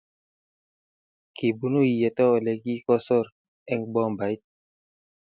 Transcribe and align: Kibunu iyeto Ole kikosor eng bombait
Kibunu 1.35 1.79
iyeto 1.91 2.23
Ole 2.35 2.51
kikosor 2.61 3.25
eng 3.71 3.83
bombait 3.93 4.41